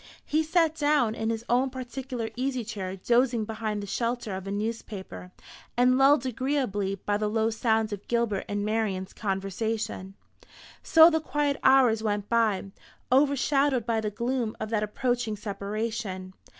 He 0.25 0.41
sat 0.41 0.73
down 0.73 1.13
in 1.13 1.29
his 1.29 1.45
own 1.47 1.69
particular 1.69 2.31
easy 2.35 2.63
chair, 2.65 2.95
dozing 2.95 3.45
behind 3.45 3.83
the 3.83 3.85
shelter 3.85 4.33
of 4.35 4.47
a 4.47 4.51
newspaper, 4.51 5.31
and 5.77 5.95
lulled 5.95 6.25
agreeably 6.25 6.95
by 6.95 7.17
the 7.17 7.27
low 7.29 7.51
sound 7.51 7.93
of 7.93 8.07
Gilbert 8.07 8.45
and 8.49 8.65
Marian's 8.65 9.13
conversation. 9.13 10.15
So 10.81 11.11
the 11.11 11.21
quiet 11.21 11.57
hours 11.61 12.01
went 12.01 12.29
by, 12.29 12.71
overshadowed 13.11 13.85
by 13.85 14.01
the 14.01 14.09
gloom 14.09 14.57
of 14.59 14.71
that 14.71 14.81
approaching 14.81 15.35
separation. 15.35 16.33